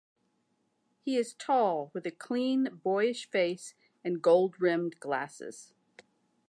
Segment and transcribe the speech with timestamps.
[1.03, 5.75] He is tall, with a clean boyish face and gold-rimmed glasses.